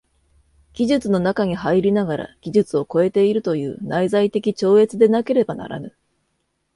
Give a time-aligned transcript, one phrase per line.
[0.73, 5.95] 技術の中に入りながら技術を超えているという内在的超越でなければならぬ。